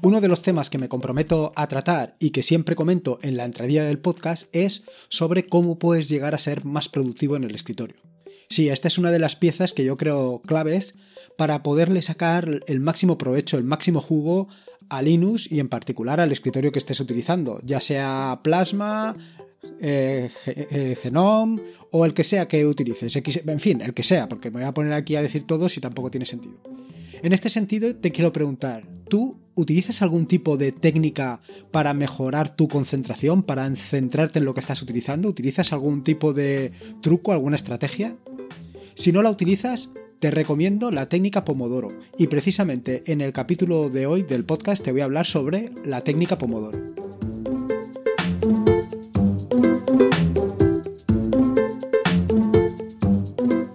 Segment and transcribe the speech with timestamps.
[0.00, 3.44] Uno de los temas que me comprometo a tratar y que siempre comento en la
[3.44, 7.96] entradilla del podcast es sobre cómo puedes llegar a ser más productivo en el escritorio.
[8.48, 10.94] Sí, esta es una de las piezas que yo creo claves
[11.36, 14.48] para poderle sacar el máximo provecho, el máximo jugo
[14.88, 19.16] a Linux y en particular al escritorio que estés utilizando, ya sea Plasma,
[19.80, 21.60] eh, eh, Genome
[21.90, 24.74] o el que sea que utilices, en fin, el que sea, porque me voy a
[24.74, 26.60] poner aquí a decir todo si tampoco tiene sentido.
[27.20, 31.40] En este sentido, te quiero preguntar, ¿tú utilizas algún tipo de técnica
[31.70, 35.28] para mejorar tu concentración, para centrarte en lo que estás utilizando?
[35.28, 36.72] ¿Utilizas algún tipo de
[37.02, 38.16] truco, alguna estrategia?
[38.94, 39.90] Si no la utilizas,
[40.20, 41.92] te recomiendo la técnica Pomodoro.
[42.16, 46.02] Y precisamente en el capítulo de hoy del podcast te voy a hablar sobre la
[46.02, 47.07] técnica Pomodoro.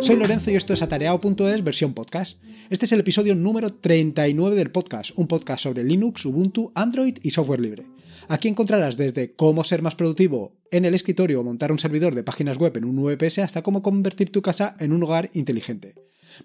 [0.04, 2.38] Soy Lorenzo y esto es atareado.es versión podcast.
[2.70, 7.30] Este es el episodio número 39 del podcast, un podcast sobre Linux, Ubuntu, Android y
[7.30, 7.86] software libre.
[8.28, 12.24] Aquí encontrarás desde cómo ser más productivo en el escritorio o montar un servidor de
[12.24, 15.96] páginas web en un VPS hasta cómo convertir tu casa en un hogar inteligente.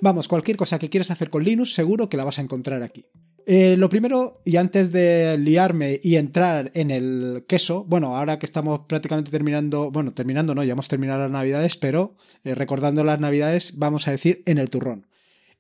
[0.00, 3.06] Vamos, cualquier cosa que quieras hacer con Linux seguro que la vas a encontrar aquí.
[3.51, 8.45] Eh, lo primero, y antes de liarme y entrar en el queso, bueno, ahora que
[8.45, 13.21] estamos prácticamente terminando, bueno, terminando no, ya hemos terminado las navidades, pero eh, recordando las
[13.21, 15.07] navidades, vamos a decir en el turrón.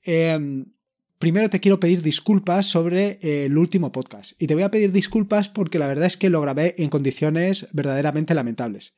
[0.02, 0.66] Em,
[1.18, 4.32] primero te quiero pedir disculpas sobre eh, el último podcast.
[4.38, 7.68] Y te voy a pedir disculpas porque la verdad es que lo grabé en condiciones
[7.72, 8.92] verdaderamente lamentables.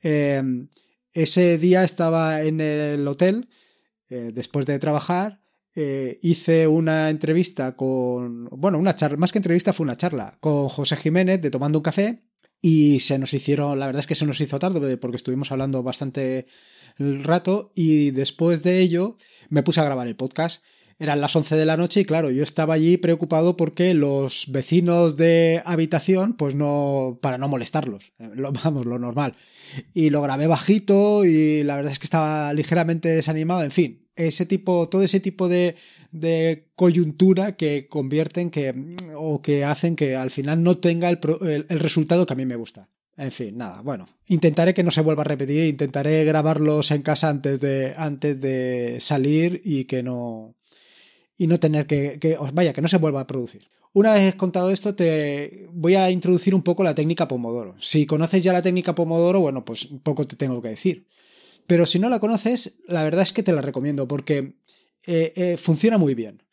[0.00, 0.68] Em,
[1.12, 3.50] ese día estaba en el hotel
[4.08, 5.41] después de trabajar,
[5.74, 10.68] eh, hice una entrevista con, bueno, una charla, más que entrevista fue una charla con
[10.68, 12.22] José Jiménez de Tomando un Café
[12.60, 15.82] y se nos hicieron, la verdad es que se nos hizo tarde porque estuvimos hablando
[15.82, 16.46] bastante
[16.98, 19.16] rato y después de ello
[19.48, 20.62] me puse a grabar el podcast.
[21.02, 25.16] Eran las 11 de la noche y claro, yo estaba allí preocupado porque los vecinos
[25.16, 28.30] de habitación, pues no, para no molestarlos, eh,
[28.62, 29.34] vamos, lo normal.
[29.92, 34.46] Y lo grabé bajito y la verdad es que estaba ligeramente desanimado, en fin, ese
[34.46, 35.74] tipo, todo ese tipo de,
[36.76, 38.72] coyuntura que convierten que,
[39.16, 41.18] o que hacen que al final no tenga el,
[41.68, 42.90] el, resultado que a mí me gusta.
[43.16, 47.28] En fin, nada, bueno, intentaré que no se vuelva a repetir, intentaré grabarlos en casa
[47.28, 50.54] antes de, antes de salir y que no,
[51.42, 53.68] y no tener que, que, vaya, que no se vuelva a producir.
[53.92, 57.74] Una vez contado esto, te voy a introducir un poco la técnica Pomodoro.
[57.80, 61.08] Si conoces ya la técnica Pomodoro, bueno, pues poco te tengo que decir.
[61.66, 64.54] Pero si no la conoces, la verdad es que te la recomiendo porque
[65.04, 66.44] eh, eh, funciona muy bien.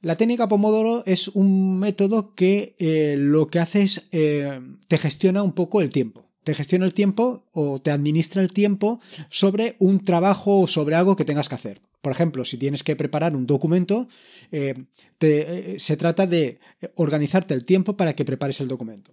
[0.00, 5.52] La técnica Pomodoro es un método que eh, lo que hace es te gestiona un
[5.52, 6.31] poco el tiempo.
[6.44, 11.16] Te gestiona el tiempo o te administra el tiempo sobre un trabajo o sobre algo
[11.16, 11.80] que tengas que hacer.
[12.00, 14.08] Por ejemplo, si tienes que preparar un documento,
[14.50, 16.58] se trata de
[16.96, 19.12] organizarte el tiempo para que prepares el documento.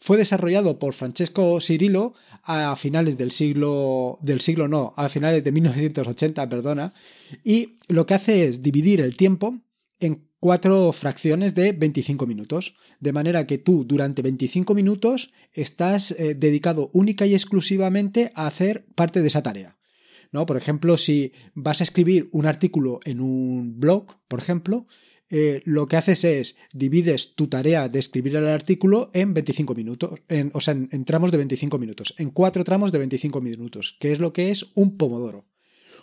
[0.00, 5.50] Fue desarrollado por Francesco Cirillo a finales del siglo del siglo no, a finales de
[5.50, 6.94] 1980, perdona,
[7.42, 9.58] y lo que hace es dividir el tiempo
[9.98, 16.34] en cuatro fracciones de 25 minutos, de manera que tú durante 25 minutos estás eh,
[16.34, 19.78] dedicado única y exclusivamente a hacer parte de esa tarea.
[20.30, 20.44] ¿No?
[20.44, 24.86] Por ejemplo, si vas a escribir un artículo en un blog, por ejemplo,
[25.30, 30.20] eh, lo que haces es divides tu tarea de escribir el artículo en 25 minutos,
[30.28, 34.12] en, o sea, en, tramos de 25 minutos, en cuatro tramos de 25 minutos, que
[34.12, 35.47] es lo que es un pomodoro.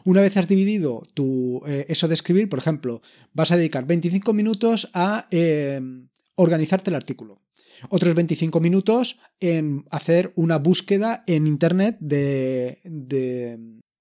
[0.05, 3.01] Una vez has dividido tu, eh, eso de escribir, por ejemplo,
[3.33, 5.81] vas a dedicar 25 minutos a eh,
[6.35, 7.41] organizarte el artículo.
[7.89, 12.77] Otros 25 minutos en hacer una búsqueda en Internet de,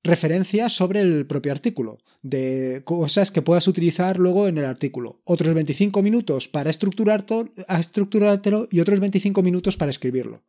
[0.02, 5.22] referencias sobre el propio artículo, de cosas que puedas utilizar luego en el artículo.
[5.24, 10.44] Otros 25 minutos para estructurártelo y otros 25 minutos para escribirlo.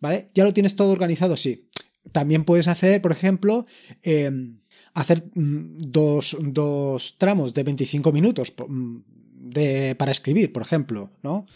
[0.00, 0.28] ¿Vale?
[0.34, 1.38] ¿Ya lo tienes todo organizado?
[1.38, 1.70] Sí.
[2.12, 3.66] También puedes hacer, por ejemplo,
[4.02, 4.60] em,
[4.94, 8.96] hacer mm, dos, dos, tramos de 25 minutos mm,
[9.34, 11.46] de, para escribir, por ejemplo, ¿no?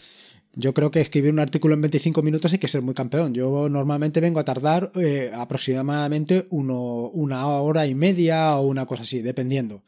[0.55, 3.33] Yo creo que escribir un artículo en 25 minutos hay que ser muy campeón.
[3.33, 9.01] Yo normalmente vengo a tardar eh, aproximadamente uno, una hora y media o una cosa
[9.01, 9.83] así, dependiendo.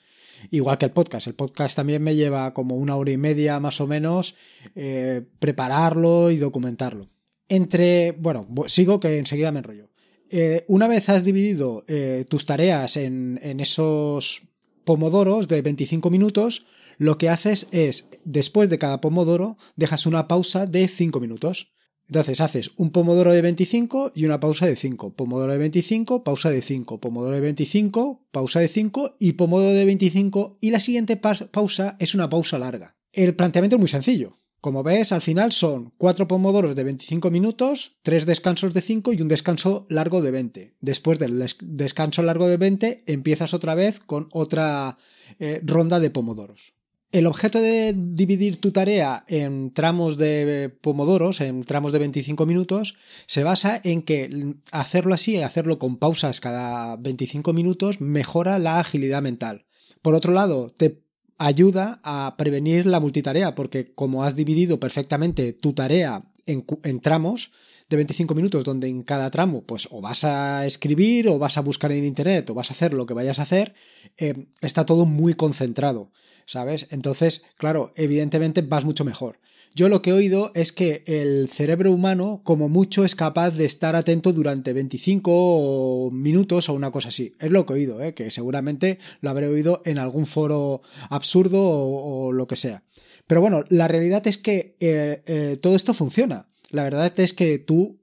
[0.50, 1.28] Igual que el podcast.
[1.28, 4.36] El podcast también me lleva como una hora y media más o menos
[4.76, 7.10] eh, prepararlo y documentarlo.
[7.48, 9.90] Entre, bueno, sigo que enseguida me enrollo.
[10.30, 11.86] Eh, una vez has dividido
[12.30, 14.44] tus tareas en, en esos
[14.84, 16.66] pomodoros de 25 minutos,
[16.98, 21.74] lo que haces es, después de cada pomodoro, dejas una pausa de 5 minutos.
[22.08, 25.16] Entonces haces un pomodoro de 25 y una pausa de 5.
[25.16, 27.00] Pomodoro de 25, pausa de 5.
[27.00, 32.14] Pomodoro de 25, pausa de 5 y pomodoro de 25 y la siguiente pausa es
[32.14, 32.96] una pausa larga.
[33.12, 34.38] El planteamiento es muy sencillo.
[34.66, 39.22] Como ves, al final son cuatro pomodoros de 25 minutos, tres descansos de 5 y
[39.22, 40.74] un descanso largo de 20.
[40.82, 44.98] Después del descanso largo de 20 empiezas otra vez con otra
[45.38, 46.74] eh, ronda de pomodoros.
[47.12, 52.96] El objeto de dividir tu tarea en tramos de pomodoros, en tramos de 25 minutos,
[53.28, 59.22] se basa en que hacerlo así, hacerlo con pausas cada 25 minutos, mejora la agilidad
[59.22, 59.68] mental.
[60.02, 61.05] Por otro lado, te
[61.38, 66.66] ayuda a prevenir la multitarea, porque como has dividido perfectamente tu tarea en,
[67.02, 67.52] tramos
[67.90, 71.62] de 25 minutos, donde en cada tramo, pues o vas a escribir, o vas a
[71.62, 73.74] buscar en internet, o vas a hacer lo que vayas a hacer,
[74.18, 76.12] eh, está todo muy concentrado.
[76.46, 76.88] ¿sabes?
[76.92, 79.40] Entonces, claro, evidentemente vas mucho mejor.
[79.76, 83.66] Yo lo que he oído es que el cerebro humano, como mucho, es capaz de
[83.66, 87.34] estar atento durante 25 minutos o una cosa así.
[87.42, 88.14] Es lo que he oído, ¿eh?
[88.14, 92.84] que seguramente lo habré oído en algún foro absurdo o, lo que sea.
[93.28, 96.48] Pero bueno, la realidad es que eh, eh, todo esto funciona.
[96.70, 98.00] La verdad es que tú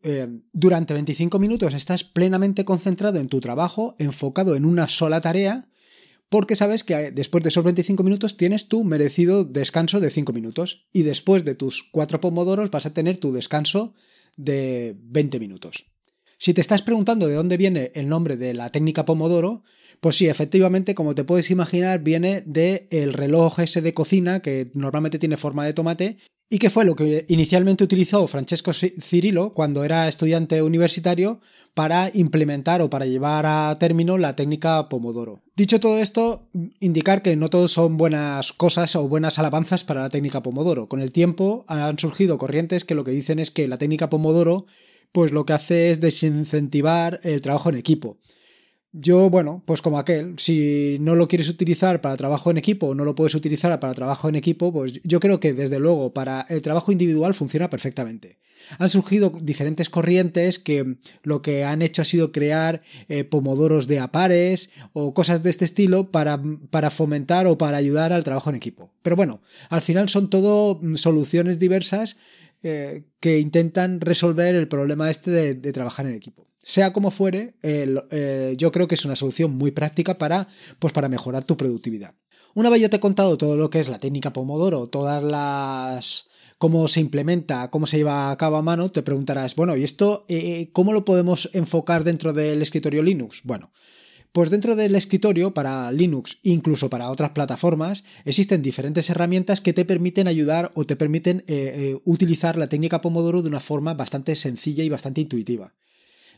[0.52, 5.68] durante 25 minutos estás plenamente concentrado en tu trabajo, enfocado en una sola tarea
[6.32, 10.88] porque sabes que después de esos 25 minutos tienes tu merecido descanso de 5 minutos
[10.90, 13.94] y después de tus 4 pomodoros vas a tener tu descanso
[14.38, 15.84] de 20 minutos.
[16.38, 19.62] Si te estás preguntando de dónde viene el nombre de la técnica pomodoro,
[20.00, 24.70] pues sí, efectivamente, como te puedes imaginar, viene del el reloj ese de cocina que
[24.72, 26.16] normalmente tiene forma de tomate
[26.52, 31.40] y que fue lo que inicialmente utilizó Francesco Cirilo cuando era estudiante universitario
[31.72, 35.40] para implementar o para llevar a término la técnica Pomodoro.
[35.56, 40.10] Dicho todo esto, indicar que no todos son buenas cosas o buenas alabanzas para la
[40.10, 40.90] técnica Pomodoro.
[40.90, 44.66] Con el tiempo han surgido corrientes que lo que dicen es que la técnica Pomodoro
[45.10, 48.18] pues lo que hace es desincentivar el trabajo en equipo.
[48.94, 52.94] Yo, bueno, pues como aquel, si no lo quieres utilizar para trabajo en equipo o
[52.94, 56.42] no lo puedes utilizar para trabajo en equipo, pues yo creo que desde luego para
[56.50, 58.38] el trabajo individual funciona perfectamente.
[58.78, 63.98] Han surgido diferentes corrientes que lo que han hecho ha sido crear eh, pomodoros de
[63.98, 66.40] apares o cosas de este estilo para,
[66.70, 68.92] para fomentar o para ayudar al trabajo en equipo.
[69.02, 69.40] Pero bueno,
[69.70, 72.18] al final son todo soluciones diversas
[72.62, 76.46] eh, que intentan resolver el problema este de, trabajar en equipo.
[76.62, 80.48] Sea como fuere, eh, yo creo que es una solución muy práctica para,
[80.78, 82.14] pues para mejorar tu productividad.
[82.54, 86.26] Una vez ya te he contado todo lo que es la técnica Pomodoro, todas las
[86.58, 90.24] cómo se implementa, cómo se lleva a cabo a mano, te preguntarás, bueno, ¿y esto
[90.28, 93.40] eh, cómo lo podemos enfocar dentro del escritorio Linux?
[93.42, 93.72] Bueno,
[94.30, 99.84] pues dentro del escritorio, para Linux, incluso para otras plataformas, existen diferentes herramientas que te
[99.84, 104.84] permiten ayudar o te permiten eh, utilizar la técnica Pomodoro de una forma bastante sencilla
[104.84, 105.74] y bastante intuitiva.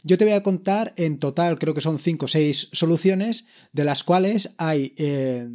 [0.06, 3.84] Yo te voy a contar en total, creo que son 5 o 6 soluciones, de
[3.84, 5.48] las cuales hay, eh,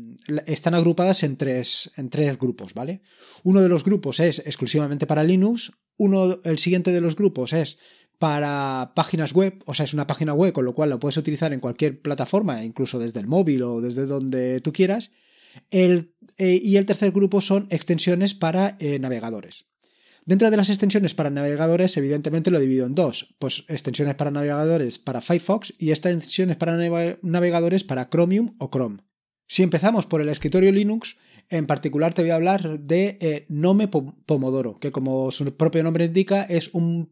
[0.47, 3.03] están agrupadas en tres, en tres grupos, ¿vale?
[3.43, 7.77] Uno de los grupos es exclusivamente para Linux, uno, el siguiente de los grupos es
[8.17, 11.53] para páginas web, o sea, es una página web con lo cual lo puedes utilizar
[11.53, 15.11] en cualquier plataforma, incluso desde el móvil o desde donde tú quieras.
[15.69, 19.68] El, eh, y el tercer grupo son extensiones para eh, navegadores.
[20.29, 24.99] Dentro de las extensiones para navegadores, evidentemente lo divido en dos, pues extensiones para navegadores
[24.99, 26.77] para Firefox y extensiones para
[27.23, 28.99] navegadores para Chromium o Chrome.
[29.47, 31.17] Si empezamos por el escritorio Linux,
[31.49, 36.05] en particular te voy a hablar de eh, Nome Pomodoro, que como su propio nombre
[36.05, 37.09] indica es un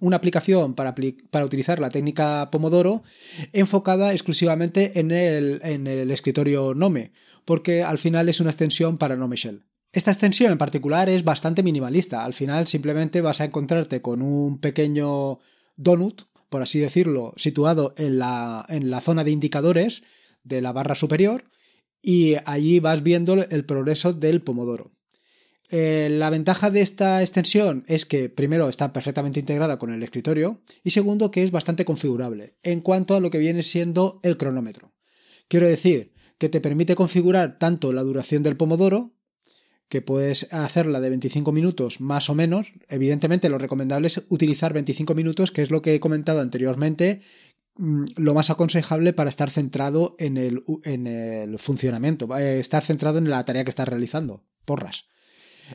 [0.00, 0.96] una aplicación para,
[1.30, 3.04] para, utilizar la técnica Pomodoro
[3.52, 7.12] enfocada exclusivamente en el, en el escritorio Nome,
[7.44, 9.70] porque al final es una extensión para Nome Shell.
[9.92, 12.24] Esta extensión en particular es bastante minimalista.
[12.24, 15.40] Al final simplemente vas a encontrarte con un pequeño
[15.76, 20.02] donut, por así decirlo, situado en la, en la zona de indicadores
[20.44, 21.44] de la barra superior
[22.02, 24.92] y allí vas viendo el progreso del pomodoro.
[25.72, 30.62] Eh, la ventaja de esta extensión es que primero está perfectamente integrada con el escritorio
[30.82, 34.92] y segundo que es bastante configurable en cuanto a lo que viene siendo el cronómetro.
[35.46, 39.14] Quiero decir que te permite configurar tanto la duración del pomodoro,
[39.90, 42.72] que puedes hacerla de 25 minutos más o menos.
[42.88, 47.20] Evidentemente lo recomendable es utilizar 25 minutos, que es lo que he comentado anteriormente,
[47.74, 53.18] mm, lo más aconsejable para estar centrado en el, en el funcionamiento, eh, estar centrado
[53.18, 54.44] en la tarea que estás realizando.
[54.64, 55.06] Porras.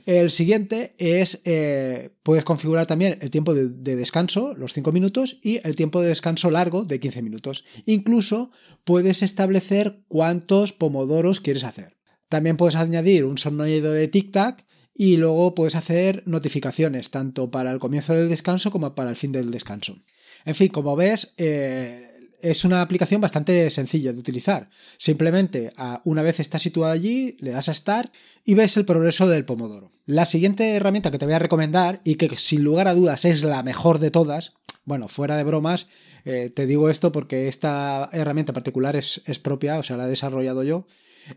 [0.05, 5.59] El siguiente es, eh, puedes configurar también el tiempo de, descanso, los 5 minutos, y
[5.67, 7.65] el tiempo de descanso largo de 15 minutos.
[7.85, 8.51] Incluso
[8.83, 11.94] puedes establecer cuántos pomodoros quieres hacer.
[12.29, 17.79] También puedes añadir un sonido de tic-tac y luego puedes hacer notificaciones, tanto para el
[17.79, 19.97] comienzo del descanso como para el fin del descanso.
[20.45, 22.07] En fin, como ves, eh,
[22.41, 24.69] es una aplicación bastante sencilla de utilizar.
[24.97, 25.73] Simplemente
[26.05, 28.13] una vez está situada allí, le das a Start
[28.43, 29.91] y ves el progreso del Pomodoro.
[30.05, 33.43] La siguiente herramienta que te voy a recomendar y que sin lugar a dudas es
[33.43, 34.53] la mejor de todas,
[34.83, 35.87] bueno, fuera de bromas,
[36.23, 40.09] eh, te digo esto porque esta herramienta particular es, es propia, o sea, la he
[40.09, 40.85] desarrollado yo,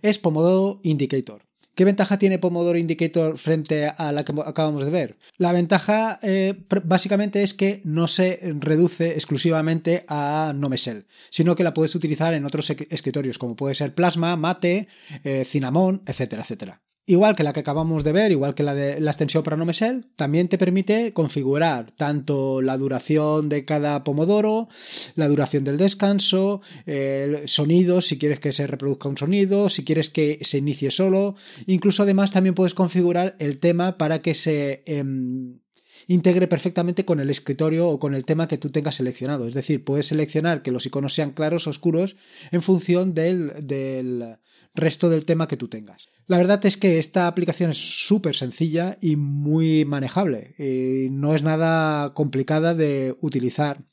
[0.03, 1.43] es Pomodoro Indicator.
[1.79, 5.17] ¿Qué ventaja tiene Pomodoro Indicator frente a la que acabamos de ver?
[5.37, 11.75] La ventaja eh, básicamente es que no se reduce exclusivamente a Nomesel, sino que la
[11.75, 14.89] puedes utilizar en otros escritorios como puede ser Plasma, Mate,
[15.23, 16.83] eh, Cinnamon, etcétera, etcétera.
[17.09, 20.05] Igual que la que acabamos de ver, igual que la de la extensión para NoMesel,
[20.15, 24.69] también te permite configurar tanto la duración de cada pomodoro,
[25.15, 30.11] la duración del descanso, el sonido, si quieres que se reproduzca un sonido, si quieres
[30.11, 31.35] que se inicie solo.
[31.67, 35.61] Incluso además también puedes configurar el tema para que se em,
[36.09, 39.47] integre perfectamente con el escritorio o con el tema que tú tengas seleccionado.
[39.47, 42.17] Es decir, puedes seleccionar que los iconos sean claros o oscuros
[42.51, 44.39] en función del, del
[44.75, 46.09] resto del tema que tú tengas.
[46.27, 50.55] La verdad es que esta aplicación es súper sencilla y muy manejable.
[50.59, 53.85] Y no es nada complicada de utilizar.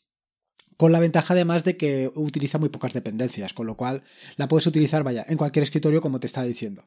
[0.77, 4.03] Con la ventaja además de que utiliza muy pocas dependencias, con lo cual
[4.35, 6.83] la puedes utilizar, vaya, en cualquier escritorio como te estaba diciendo.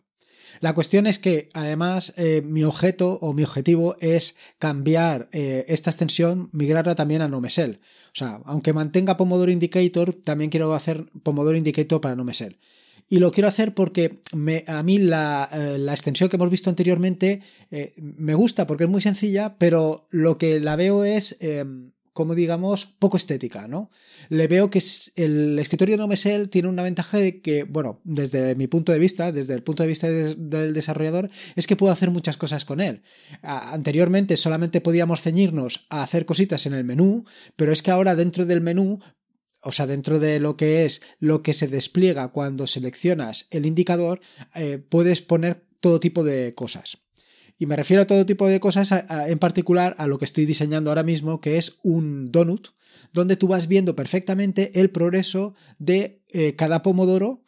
[0.61, 5.91] La cuestión es que además eh, mi objeto o mi objetivo es cambiar eh, esta
[5.91, 7.81] extensión, migrarla también a Nomesel.
[8.13, 12.59] O sea, aunque mantenga Pomodoro Indicator, también quiero hacer Pomodoro Indicator para Nomesel.
[13.11, 14.21] Y lo quiero hacer porque
[14.67, 17.41] a mí la, eh, la, extensión que hemos visto anteriormente
[17.97, 21.39] me gusta porque es muy sencilla, pero lo que la veo es,
[22.19, 23.93] como digamos, poco estética, ¿no?
[24.29, 24.83] Le veo que
[25.15, 29.31] el escritorio no Nomesel tiene una ventaja de que, bueno, desde mi punto de vista,
[29.31, 33.03] desde el punto de vista del desarrollador, es que puedo hacer muchas cosas con él.
[33.43, 38.47] anteriormente solamente podíamos ceñirnos a hacer cositas en el menú, pero es que ahora dentro
[38.47, 38.99] del menú
[39.63, 44.21] o sea, dentro de lo que es lo que se despliega cuando seleccionas el indicador,
[44.57, 46.99] eh, puedes poner todo tipo de cosas.
[47.59, 48.93] Y me refiero a todo tipo de cosas,
[49.27, 52.69] en particular a lo que estoy diseñando ahora mismo, que es un donut,
[53.13, 57.43] donde tú vas viendo perfectamente el progreso de eh, cada pomodoro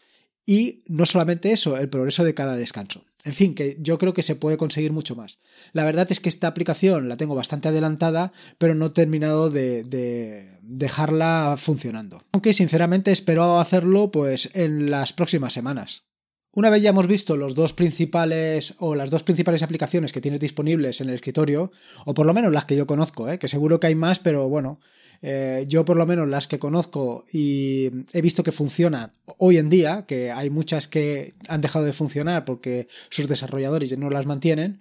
[0.46, 3.04] y no solamente eso, el progreso de cada descanso.
[3.22, 5.38] En fin, que yo creo que se puede conseguir mucho más.
[5.72, 10.58] La verdad es que esta aplicación la tengo bastante adelantada, pero no he terminado de,
[10.62, 12.24] dejarla funcionando.
[12.32, 16.09] Aunque sinceramente espero hacerlo pues en las próximas semanas.
[16.52, 20.40] Una vez ya hemos visto los dos principales o las dos principales aplicaciones que tienes
[20.40, 21.70] disponibles en el escritorio,
[22.04, 23.38] o por lo menos las que yo conozco, ¿eh?
[23.38, 24.80] que seguro que hay más, pero bueno,
[25.22, 29.70] eh, yo por lo menos las que conozco y he visto que funcionan hoy en
[29.70, 34.26] día, que hay muchas que han dejado de funcionar porque sus desarrolladores ya no las
[34.26, 34.80] mantienen,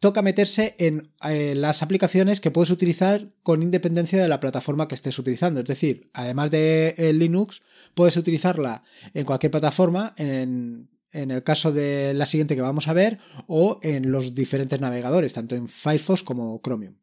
[0.00, 4.94] toca meterse en eh, las aplicaciones que puedes utilizar con independencia de la plataforma que
[4.94, 5.60] estés utilizando.
[5.60, 7.62] Es decir, además de Linux,
[7.94, 8.82] puedes utilizarla
[9.14, 13.78] en cualquier plataforma, en, en el caso de la siguiente que vamos a ver, o
[13.82, 16.96] en los diferentes navegadores, tanto en Firefox como Chromium.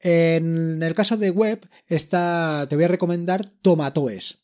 [0.00, 4.41] En el caso de web, esta, te voy a recomendar Tomatoes.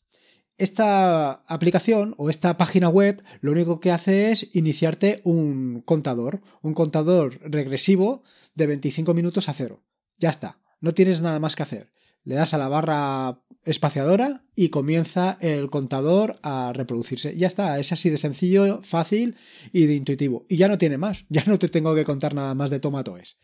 [0.59, 6.73] Esta aplicación o esta página web lo único que hace es iniciarte un contador, un
[6.73, 8.23] contador regresivo
[8.55, 9.85] de 25 minutos a cero.
[10.17, 11.93] Ya está, no tienes nada más que hacer.
[12.25, 17.37] Le das a la barra espaciadora y comienza el contador a reproducirse.
[17.37, 19.35] Ya está, es así de sencillo, fácil
[19.71, 20.45] y de intuitivo.
[20.49, 23.37] Y ya no tiene más, ya no te tengo que contar nada más de Tomatoes.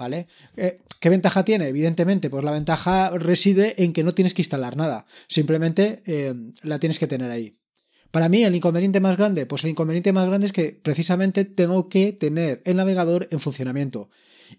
[0.00, 0.28] ¿Vale?
[0.56, 1.68] Eh, ¿Qué ventaja tiene?
[1.68, 6.78] Evidentemente, pues la ventaja reside en que no tienes que instalar nada, simplemente eh, la
[6.78, 7.58] tienes que tener ahí.
[8.10, 11.90] Para mí, el inconveniente más grande, pues el inconveniente más grande es que precisamente tengo
[11.90, 14.08] que tener el navegador en funcionamiento.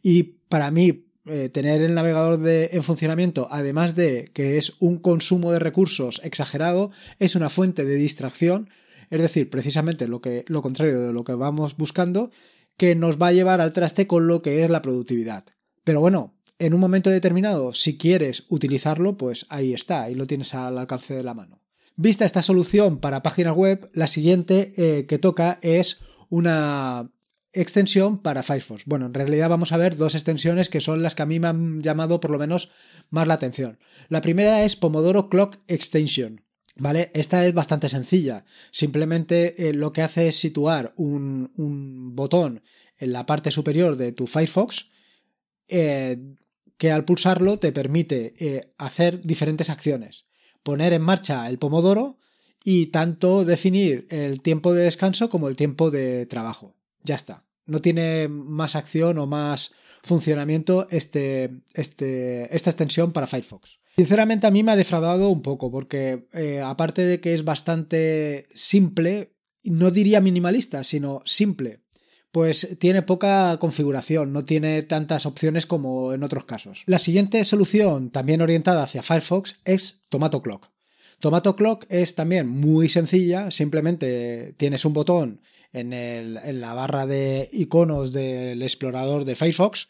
[0.03, 5.51] Y para mí, eh, tener el navegador en funcionamiento, además de que es un consumo
[5.51, 8.69] de recursos exagerado, es una fuente de distracción.
[9.09, 12.29] Es decir, precisamente lo, que, lo contrario de lo que vamos buscando
[12.77, 15.45] que nos va a llevar al traste con lo que es la productividad.
[15.83, 20.53] Pero bueno, en un momento determinado, si quieres utilizarlo, pues ahí está, ahí lo tienes
[20.53, 21.61] al alcance de la mano.
[21.95, 25.99] Vista esta solución para páginas web, la siguiente eh, que toca es
[26.29, 27.11] una
[27.53, 28.85] extensión para Firefox.
[28.85, 31.47] Bueno, en realidad vamos a ver dos extensiones que son las que a mí me
[31.47, 32.71] han llamado por lo menos
[33.09, 33.79] más la atención.
[34.07, 36.41] La primera es Pomodoro Clock Extension.
[36.77, 37.11] ¿Vale?
[37.13, 38.45] Esta es bastante sencilla.
[38.71, 41.51] Simplemente eh, lo que hace es situar un,
[42.15, 42.63] botón
[42.97, 44.89] en la parte superior de tu Firefox
[45.67, 46.17] eh,
[46.77, 50.25] que al pulsarlo te permite eh, hacer diferentes acciones.
[50.63, 52.17] Poner en marcha el pomodoro
[52.63, 56.75] y tanto definir el tiempo de descanso como el tiempo de trabajo.
[57.03, 57.45] Ya está.
[57.65, 59.71] No tiene más acción o más
[60.03, 63.79] funcionamiento este, este, esta extensión para Firefox.
[63.95, 68.47] Sinceramente a mí me ha defraudado un poco porque eh, aparte de que es bastante
[68.55, 71.81] simple, no diría minimalista, sino simple,
[72.31, 76.83] pues tiene poca configuración, no tiene tantas opciones como en otros casos.
[76.85, 80.71] La siguiente solución, también orientada hacia Firefox, es Tomato Clock.
[81.19, 85.41] Tomato Clock es también muy sencilla, simplemente tienes un botón
[85.73, 89.87] en, en la barra de iconos del explorador de Firefox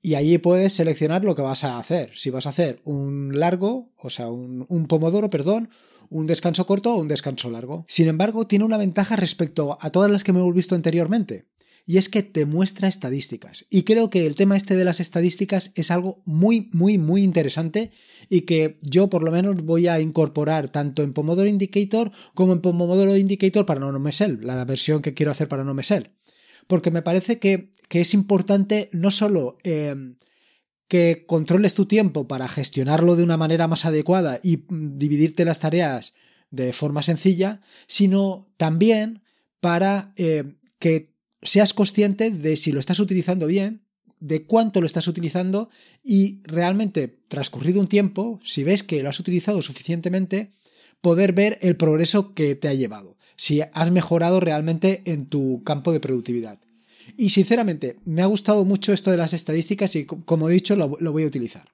[0.00, 2.10] y allí puedes seleccionar lo que vas a hacer.
[2.14, 5.70] Si vas a hacer un largo, o sea, un, un, pomodoro, perdón,
[6.10, 7.84] un descanso corto o un descanso largo.
[7.88, 11.46] Sin embargo, tiene una ventaja respecto a todas las que me hemos visto anteriormente
[11.84, 13.66] y es que te muestra estadísticas.
[13.68, 17.90] Y creo que el tema este de las estadísticas es algo muy, muy, muy interesante
[18.28, 22.60] y que yo por lo menos voy a incorporar tanto en Pomodoro Indicator como en
[22.60, 26.12] Pomodoro Indicator para NoMesel, la versión que quiero hacer para NoMesel.
[26.68, 30.16] Porque me parece que, es importante no solo em,
[30.88, 35.58] que controles tu tiempo para gestionarlo de una manera más adecuada y mm, dividirte las
[35.58, 36.14] tareas
[36.50, 39.22] de forma sencilla, sino también
[39.60, 41.11] para eh, que
[41.42, 43.82] seas consciente de si lo estás utilizando bien,
[44.20, 45.68] de cuánto lo estás utilizando
[46.04, 50.52] y realmente transcurrido un tiempo, si ves que lo has utilizado suficientemente,
[51.00, 55.92] poder ver el progreso que te ha llevado, si has mejorado realmente en tu campo
[55.92, 56.60] de productividad.
[57.16, 60.88] Y sinceramente, me ha gustado mucho esto de las estadísticas y como he dicho, lo,
[60.88, 61.72] voy a utilizar.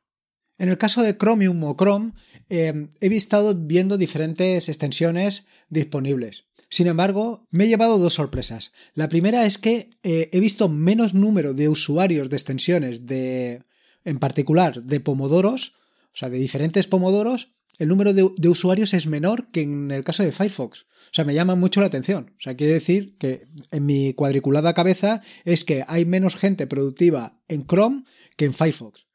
[0.56, 2.12] En el caso de Chromium o Chrome,
[2.48, 6.47] eh, he estado viendo diferentes extensiones disponibles.
[6.70, 8.72] Sin embargo, me he llevado dos sorpresas.
[8.94, 13.62] La primera es que eh, he visto menos número de usuarios de extensiones de,
[14.04, 15.74] en particular, de pomodoros,
[16.12, 20.02] o sea, de diferentes pomodoros, el número de, de, usuarios es menor que en el
[20.02, 20.82] caso de Firefox.
[20.82, 22.34] O sea, me llama mucho la atención.
[22.36, 27.40] O sea, quiere decir que en mi cuadriculada cabeza es que hay menos gente productiva
[27.46, 28.02] en Chrome
[28.36, 29.06] que en Firefox.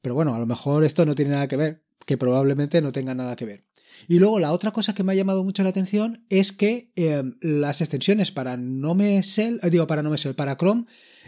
[0.00, 3.14] Pero bueno, a lo mejor esto no tiene nada que ver, que probablemente no tenga
[3.14, 3.64] nada que ver.
[4.08, 7.22] Y luego la otra cosa que me ha llamado mucho la atención es que eh,
[7.40, 10.02] las extensiones para NoMesel, eh, digo para
[10.36, 10.86] para Chrome,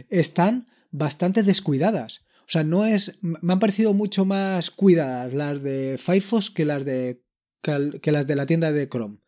[0.09, 2.23] están bastante descuidadas.
[2.43, 3.19] O sea, no es.
[3.21, 7.23] Me han parecido mucho más cuidadas las de Firefox que las de.
[7.63, 9.19] que las de la tienda de Chrome.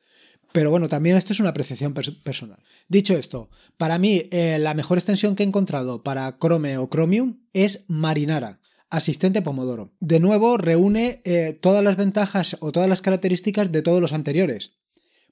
[0.53, 2.59] Pero bueno, también esto es una apreciación personal.
[2.88, 7.41] Dicho esto, para mí eh, la mejor extensión que he encontrado para Chrome o Chromium
[7.53, 8.61] es Marinara.
[8.90, 9.94] Asistente Pomodoro.
[10.00, 14.81] De nuevo, reúne eh, todas las ventajas o todas las características de todos los anteriores.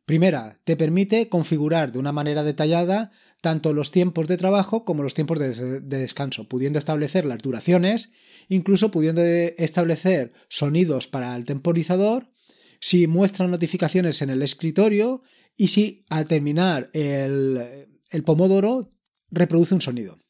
[0.06, 3.10] Primera, te permite configurar de una manera detallada
[3.42, 8.10] tanto los tiempos de trabajo como los tiempos de, descanso, pudiendo establecer las duraciones,
[8.48, 12.30] incluso pudiendo establecer sonidos para el temporizador,
[12.80, 15.22] si muestra notificaciones en el escritorio
[15.56, 17.88] y si al terminar el
[18.24, 18.92] pomodoro
[19.30, 20.20] reproduce un sonido.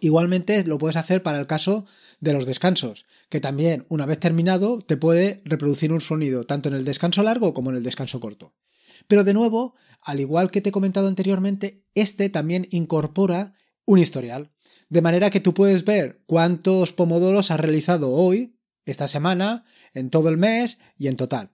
[0.00, 1.86] Igualmente lo puedes hacer para el caso
[2.20, 6.74] de los descansos, que también una vez terminado te puede reproducir un sonido tanto en
[6.74, 8.54] el descanso largo como en el descanso corto.
[9.08, 13.54] Pero de nuevo, al igual que te he comentado anteriormente, este también incorpora
[13.84, 14.52] un historial,
[14.88, 20.28] de manera que tú puedes ver cuántos pomodoros has realizado hoy, esta semana, en todo
[20.28, 21.50] el mes y en total.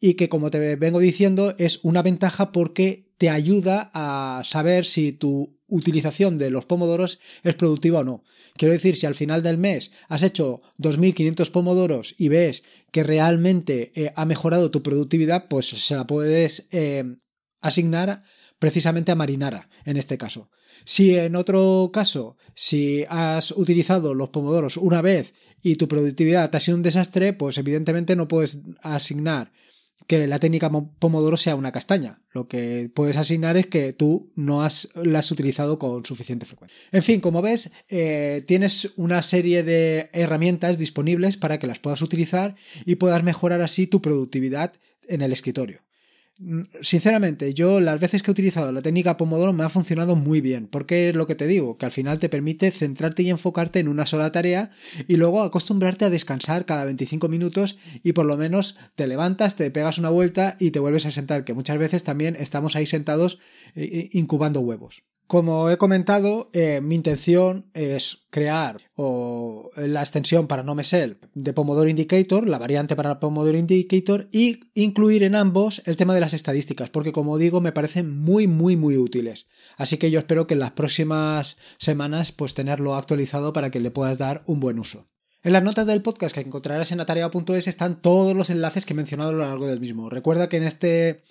[0.00, 5.12] Y que como te vengo diciendo es una ventaja porque te ayuda a saber si
[5.12, 8.24] tu utilización de los pomodoros es productiva o no.
[8.54, 13.92] Quiero decir, si al final del mes has hecho 2.500 pomodoros y ves que realmente
[13.94, 17.04] eh, ha mejorado tu productividad, pues se la puedes eh,
[17.60, 18.22] asignar
[18.58, 20.50] precisamente a Marinara, en este caso.
[20.84, 26.60] Si en otro caso, si has utilizado los pomodoros una vez y tu productividad ha
[26.60, 29.52] sido un desastre, pues evidentemente no puedes asignar
[30.06, 32.20] que la técnica Pomodoro sea una castaña.
[32.32, 36.76] Lo que puedes asignar es que tú no has, la has utilizado con suficiente frecuencia.
[36.92, 42.02] En fin, como ves, eh, tienes una serie de herramientas disponibles para que las puedas
[42.02, 42.54] utilizar
[42.84, 44.74] y puedas mejorar así tu productividad
[45.08, 45.80] en el escritorio.
[46.38, 50.40] Mm, sinceramente, yo las veces que he utilizado la técnica Pomodoro me ha funcionado muy
[50.40, 53.78] bien, porque es lo que te digo, que al final te permite centrarte y enfocarte
[53.78, 54.70] en una sola tarea
[55.06, 59.70] y luego acostumbrarte a descansar cada 25 minutos y por lo menos te levantas, te
[59.70, 63.38] pegas una vuelta y te vuelves a sentar, que muchas veces también estamos ahí sentados
[63.76, 65.04] eh, eh, incubando huevos.
[65.26, 71.88] Como he comentado, eh, mi intención es crear o la extensión para NoMesel de Pomodoro
[71.88, 76.90] Indicator, la variante para Pomodoro Indicator, y incluir en ambos el tema de las estadísticas,
[76.90, 79.46] porque como digo, me parecen muy, muy, muy útiles.
[79.78, 83.90] Así que yo espero que en las próximas semanas pues tenerlo actualizado para que le
[83.90, 85.06] puedas dar un buen uso.
[85.42, 88.96] En las notas del podcast que encontrarás en atareado.es están todos los enlaces que he
[88.96, 90.10] mencionado a lo largo del mismo.
[90.10, 91.22] Recuerda que en este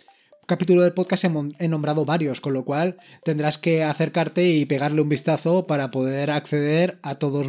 [0.45, 1.25] capítulo del podcast
[1.59, 6.31] he nombrado varios, con lo cual tendrás que acercarte y pegarle un vistazo para poder
[6.31, 7.47] acceder a todas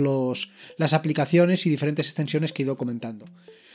[0.77, 3.27] las aplicaciones y diferentes extensiones que he ido comentando.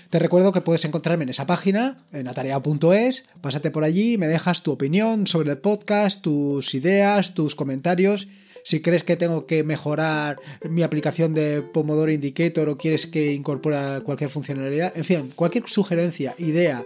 [0.10, 4.64] Te recuerdo que puedes encontrarme en esa página, en atareado.es, pásate por allí, me dejas
[4.64, 8.28] tu opinión sobre el podcast, tus ideas, tus comentarios.
[8.64, 14.02] Si crees que tengo que mejorar mi aplicación de Pomodoro Indicator o quieres que incorpore
[14.02, 16.84] cualquier funcionalidad, en fin, cualquier sugerencia, idea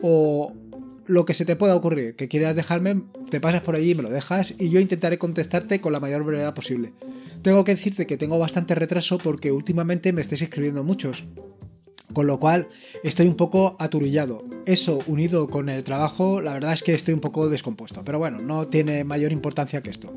[0.00, 0.54] o
[1.10, 4.02] lo que se te pueda ocurrir que quieras dejarme, te pasas por allí y me
[4.02, 6.92] lo dejas y yo intentaré contestarte con la mayor brevedad posible.
[7.42, 11.24] Tengo que decirte que tengo bastante retraso porque últimamente me estáis escribiendo muchos.
[12.12, 12.68] Con lo cual
[13.04, 14.44] estoy un poco aturillado.
[14.66, 18.04] Eso unido con el trabajo, la verdad es que estoy un poco descompuesto.
[18.04, 20.12] Pero bueno, no tiene mayor importancia que esto.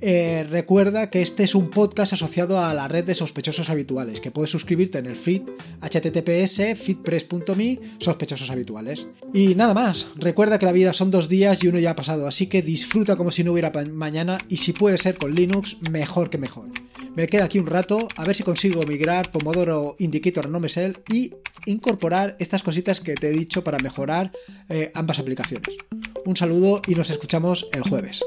[0.00, 4.30] Eh, recuerda que este es un podcast asociado a la red de sospechosos habituales, que
[4.30, 5.42] puedes suscribirte en el feed
[5.80, 9.08] https feedpress.me sospechosos habituales.
[9.34, 12.28] Y nada más, recuerda que la vida son dos días y uno ya ha pasado,
[12.28, 16.30] así que disfruta como si no hubiera mañana y si puede ser con Linux, mejor
[16.30, 16.68] que mejor.
[17.16, 21.34] Me queda aquí un rato a ver si consigo migrar Pomodoro Indicator no Mesel y
[21.66, 24.30] incorporar estas cositas que te he dicho para mejorar
[24.68, 25.76] eh, ambas aplicaciones.
[26.24, 28.22] Un saludo y nos escuchamos el jueves.